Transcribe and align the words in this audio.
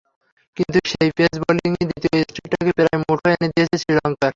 কিন্তু 0.57 0.77
সেই 0.91 1.09
পেস 1.17 1.33
বোলিংই 1.41 1.83
দ্বিতীয় 1.89 2.15
টেস্টটাকে 2.27 2.71
প্রায় 2.77 2.99
মুঠোয় 3.01 3.33
এনে 3.35 3.47
দিয়েছে 3.53 3.75
শ্রীলঙ্কার। 3.81 4.29